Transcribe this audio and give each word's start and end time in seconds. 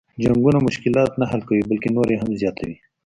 جنګونه 0.23 0.57
مشلات 0.67 1.11
نه 1.19 1.25
حل 1.31 1.41
کوي 1.47 1.61
بلکه 1.69 1.87
نور 1.95 2.07
یې 2.11 2.17
هم 2.21 2.31
زیاتوي. 2.41 2.75